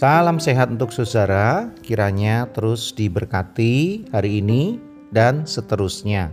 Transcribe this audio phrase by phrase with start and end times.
[0.00, 4.80] Salam sehat untuk saudara, kiranya terus diberkati hari ini
[5.12, 6.32] dan seterusnya.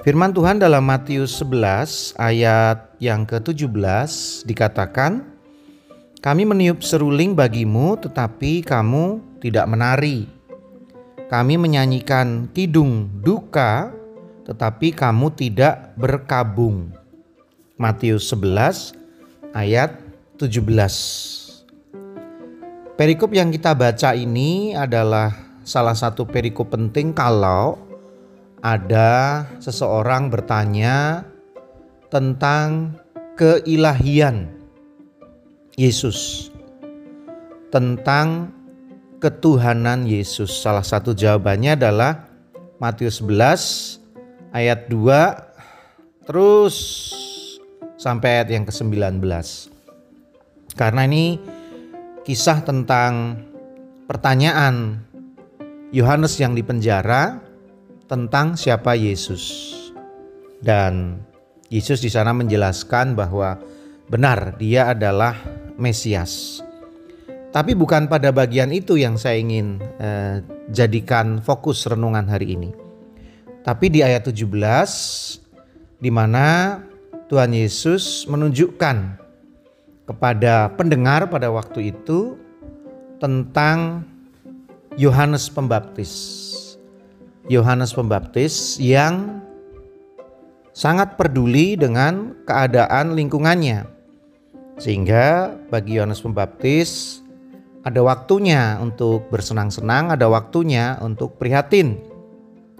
[0.00, 5.28] Firman Tuhan dalam Matius 11 ayat yang ke-17 dikatakan,
[6.24, 10.24] Kami meniup seruling bagimu tetapi kamu tidak menari.
[11.28, 13.92] Kami menyanyikan kidung duka
[14.48, 16.96] tetapi kamu tidak berkabung.
[17.76, 18.96] Matius 11
[19.52, 20.00] ayat
[20.40, 21.47] 17.
[22.98, 25.30] Perikop yang kita baca ini adalah
[25.62, 27.78] salah satu perikop penting kalau
[28.58, 31.22] ada seseorang bertanya
[32.10, 32.98] tentang
[33.38, 34.50] keilahian
[35.78, 36.50] Yesus,
[37.70, 38.50] tentang
[39.22, 40.50] ketuhanan Yesus.
[40.50, 42.26] Salah satu jawabannya adalah
[42.82, 44.02] Matius 11
[44.50, 46.74] ayat 2 terus
[47.94, 49.22] sampai ayat yang ke-19.
[50.74, 51.57] Karena ini
[52.28, 53.40] kisah tentang
[54.04, 55.00] pertanyaan
[55.96, 57.40] Yohanes yang dipenjara
[58.04, 59.72] tentang siapa Yesus.
[60.60, 61.24] Dan
[61.72, 63.56] Yesus di sana menjelaskan bahwa
[64.12, 65.40] benar dia adalah
[65.80, 66.60] Mesias.
[67.48, 72.76] Tapi bukan pada bagian itu yang saya ingin eh, jadikan fokus renungan hari ini.
[73.64, 74.44] Tapi di ayat 17
[75.96, 76.76] di mana
[77.32, 79.27] Tuhan Yesus menunjukkan
[80.08, 82.40] kepada pendengar pada waktu itu
[83.20, 84.08] tentang
[84.96, 86.12] Yohanes Pembaptis.
[87.44, 89.44] Yohanes Pembaptis yang
[90.72, 93.84] sangat peduli dengan keadaan lingkungannya.
[94.80, 97.20] Sehingga bagi Yohanes Pembaptis
[97.84, 102.00] ada waktunya untuk bersenang-senang, ada waktunya untuk prihatin,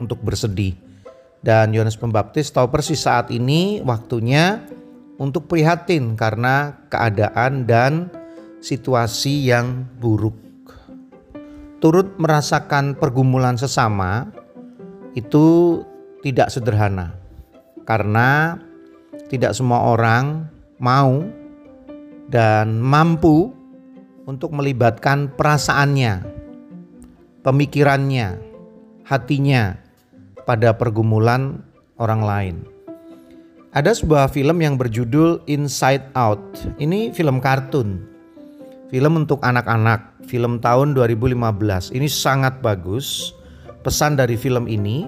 [0.00, 0.72] untuk bersedih.
[1.40, 4.60] Dan Yohanes Pembaptis tahu persis saat ini waktunya
[5.20, 8.08] untuk prihatin karena keadaan dan
[8.64, 10.32] situasi yang buruk.
[11.84, 14.32] Turut merasakan pergumulan sesama
[15.12, 15.80] itu
[16.24, 17.12] tidak sederhana
[17.84, 18.56] karena
[19.28, 20.48] tidak semua orang
[20.80, 21.24] mau
[22.32, 23.52] dan mampu
[24.28, 26.24] untuk melibatkan perasaannya,
[27.42, 28.28] pemikirannya,
[29.08, 29.80] hatinya
[30.44, 31.64] pada pergumulan
[31.96, 32.56] orang lain.
[33.70, 36.42] Ada sebuah film yang berjudul Inside Out.
[36.82, 38.02] Ini film kartun.
[38.90, 41.94] Film untuk anak-anak, film tahun 2015.
[41.94, 43.30] Ini sangat bagus.
[43.86, 45.06] Pesan dari film ini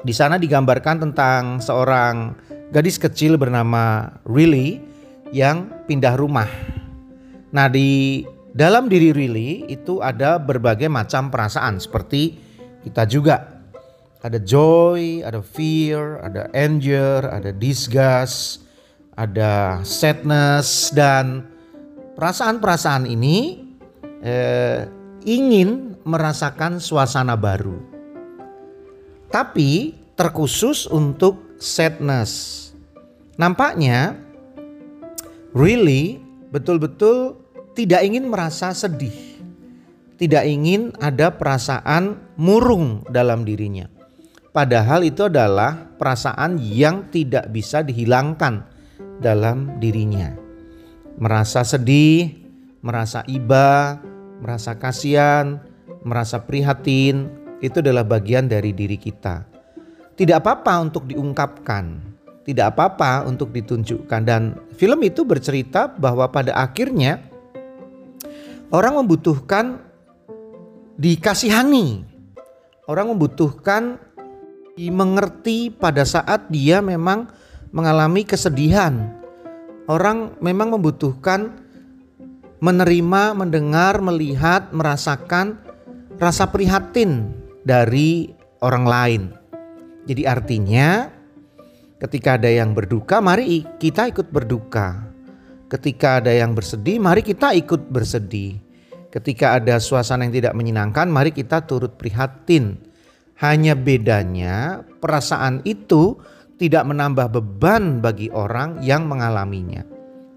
[0.00, 2.32] di sana digambarkan tentang seorang
[2.72, 4.80] gadis kecil bernama Riley
[5.36, 6.48] yang pindah rumah.
[7.52, 8.24] Nah, di
[8.56, 12.40] dalam diri Riley itu ada berbagai macam perasaan seperti
[12.88, 13.55] kita juga
[14.26, 18.66] ada joy, ada fear, ada anger, ada disgust,
[19.14, 21.46] ada sadness dan
[22.18, 23.62] perasaan-perasaan ini
[24.26, 24.90] eh,
[25.22, 27.78] ingin merasakan suasana baru.
[29.30, 32.62] Tapi terkhusus untuk sadness.
[33.38, 34.18] Nampaknya
[35.54, 36.18] really
[36.50, 37.38] betul-betul
[37.78, 39.38] tidak ingin merasa sedih.
[40.16, 43.95] Tidak ingin ada perasaan murung dalam dirinya.
[44.56, 48.64] Padahal itu adalah perasaan yang tidak bisa dihilangkan
[49.20, 50.32] dalam dirinya.
[51.20, 52.32] Merasa sedih,
[52.80, 54.00] merasa iba,
[54.40, 55.60] merasa kasihan,
[56.00, 57.28] merasa prihatin,
[57.60, 59.44] itu adalah bagian dari diri kita.
[60.16, 62.00] Tidak apa-apa untuk diungkapkan,
[62.48, 67.20] tidak apa-apa untuk ditunjukkan dan film itu bercerita bahwa pada akhirnya
[68.72, 69.84] orang membutuhkan
[70.96, 72.16] dikasihani.
[72.88, 74.05] Orang membutuhkan
[74.76, 77.32] mengerti pada saat dia memang
[77.72, 79.16] mengalami kesedihan.
[79.88, 81.56] Orang memang membutuhkan
[82.60, 85.60] menerima, mendengar, melihat, merasakan
[86.20, 87.32] rasa prihatin
[87.64, 89.22] dari orang lain.
[90.06, 91.10] Jadi artinya
[91.98, 95.08] ketika ada yang berduka, mari kita ikut berduka.
[95.66, 98.62] Ketika ada yang bersedih, mari kita ikut bersedih.
[99.10, 102.78] Ketika ada suasana yang tidak menyenangkan, mari kita turut prihatin.
[103.36, 106.16] Hanya bedanya perasaan itu
[106.56, 109.84] tidak menambah beban bagi orang yang mengalaminya.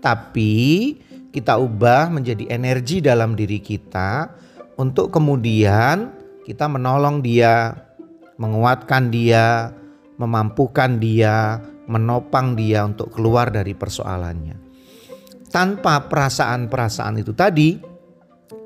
[0.00, 0.96] Tapi
[1.28, 4.32] kita ubah menjadi energi dalam diri kita
[4.80, 6.08] untuk kemudian
[6.48, 7.76] kita menolong dia,
[8.40, 9.76] menguatkan dia,
[10.16, 14.56] memampukan dia, menopang dia untuk keluar dari persoalannya.
[15.52, 17.76] Tanpa perasaan-perasaan itu tadi,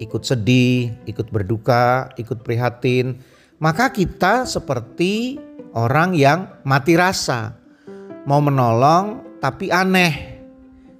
[0.00, 3.18] ikut sedih, ikut berduka, ikut prihatin,
[3.60, 5.38] maka kita seperti
[5.76, 7.54] orang yang mati rasa,
[8.26, 10.42] mau menolong tapi aneh.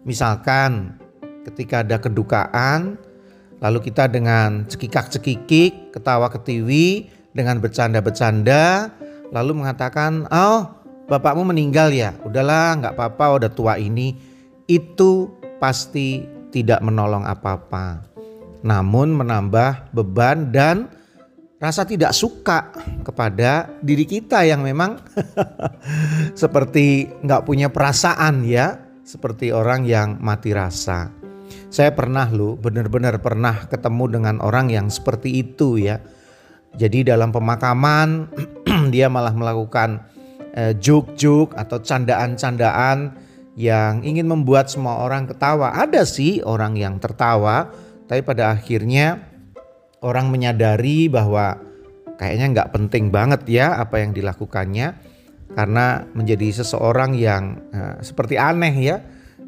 [0.05, 0.97] Misalkan
[1.45, 3.01] ketika ada kedukaan,
[3.61, 8.89] Lalu kita dengan cekikak-cekikik, ketawa ketiwi, dengan bercanda-bercanda,
[9.31, 14.17] lalu mengatakan, oh bapakmu meninggal ya, udahlah nggak apa-apa udah tua ini.
[14.65, 15.29] Itu
[15.61, 18.01] pasti tidak menolong apa-apa.
[18.65, 20.89] Namun menambah beban dan
[21.61, 22.73] rasa tidak suka
[23.05, 24.97] kepada diri kita yang memang
[26.41, 31.13] seperti nggak punya perasaan ya, seperti orang yang mati rasa.
[31.71, 36.01] Saya pernah lu benar-benar pernah ketemu dengan orang yang seperti itu ya.
[36.75, 38.33] Jadi dalam pemakaman
[38.95, 40.03] dia malah melakukan
[40.57, 43.15] eh, juk-juk atau candaan-candaan
[43.55, 45.77] yang ingin membuat semua orang ketawa.
[45.77, 47.69] Ada sih orang yang tertawa,
[48.09, 49.30] tapi pada akhirnya
[50.01, 51.61] orang menyadari bahwa
[52.17, 54.97] kayaknya nggak penting banget ya apa yang dilakukannya
[55.57, 58.97] karena menjadi seseorang yang uh, seperti aneh ya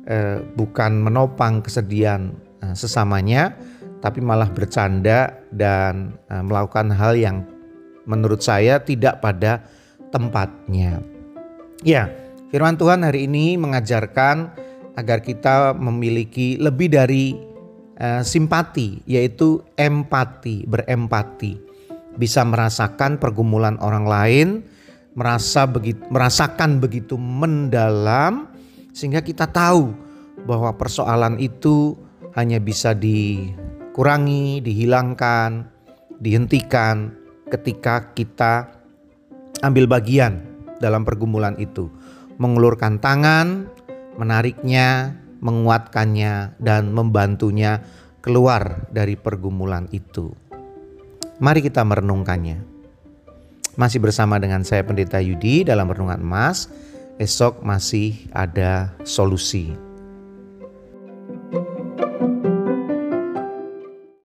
[0.06, 3.54] eh, bukan menopang kesedihan eh, sesamanya,
[4.02, 7.46] tapi malah bercanda dan eh, melakukan hal yang
[8.06, 9.62] menurut saya tidak pada
[10.10, 11.00] tempatnya.
[11.82, 12.10] Ya,
[12.50, 14.54] firman Tuhan hari ini mengajarkan
[14.98, 17.34] agar kita memiliki lebih dari
[17.98, 21.58] eh, simpati, yaitu empati, berempati,
[22.16, 24.48] bisa merasakan pergumulan orang lain,
[25.12, 28.48] merasa begitu, merasakan begitu mendalam
[28.92, 29.92] sehingga kita tahu
[30.44, 31.96] bahwa persoalan itu
[32.32, 35.68] hanya bisa dikurangi, dihilangkan,
[36.20, 37.12] dihentikan
[37.52, 38.72] ketika kita
[39.60, 40.40] ambil bagian
[40.80, 41.92] dalam pergumulan itu,
[42.40, 43.68] mengulurkan tangan,
[44.16, 47.82] menariknya, menguatkannya, dan membantunya
[48.22, 50.30] keluar dari pergumulan itu.
[51.42, 52.62] Mari kita merenungkannya.
[53.74, 56.70] Masih bersama dengan saya Pendeta Yudi dalam Renungan Emas
[57.18, 59.91] esok masih ada solusi.